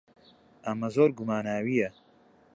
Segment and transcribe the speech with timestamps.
[0.65, 1.89] ئەمە زۆر گوماناوییە.